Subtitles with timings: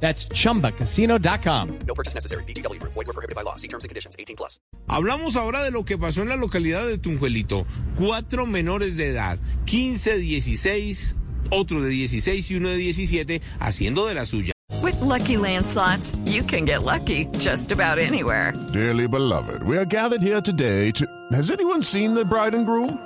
[0.00, 1.78] That's chumbacasino.com.
[1.86, 2.44] No purchase necessary.
[2.44, 2.80] VGW.
[2.82, 3.56] Void were prohibited by law.
[3.56, 4.14] See terms and conditions.
[4.18, 4.60] 18 plus.
[4.88, 7.66] Hablamos ahora de lo que pasó en la localidad de Tunjuelito.
[7.98, 11.16] Cuatro menores de edad, 15, 16,
[11.50, 14.52] otro de 16 y uno de 17, haciendo de la suya.
[14.82, 18.52] With Lucky Land slots, you can get lucky just about anywhere.
[18.72, 21.06] Dearly beloved, we are gathered here today to.
[21.32, 22.98] Has anyone seen the bride and groom?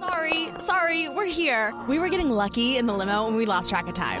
[0.00, 1.74] Sorry, sorry, we're here.
[1.88, 4.20] We were getting lucky in the limo and we lost track of time.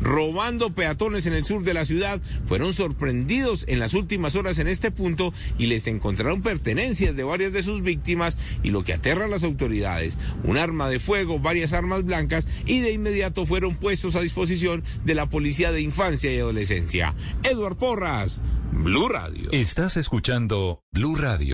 [0.00, 4.68] Robando peatones en el sur de la ciudad, fueron sorprendidos en las últimas horas en
[4.68, 9.26] este punto y les encontraron pertenencias de varias de sus víctimas y lo que aterra
[9.26, 14.16] a las autoridades, un arma de fuego, varias armas blancas y de inmediato fueron puestos
[14.16, 17.14] a disposición de la Policía de Infancia y Adolescencia.
[17.42, 18.40] Edward Porras,
[18.72, 19.50] Blue Radio.
[19.52, 21.53] Estás escuchando Blue Radio.